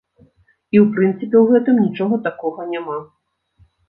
І 0.19 0.77
ў 0.83 0.85
прынцыпе 0.95 1.37
ў 1.39 1.43
гэтым 1.51 1.75
нічога 1.85 2.15
такога 2.27 2.65
няма. 2.73 2.97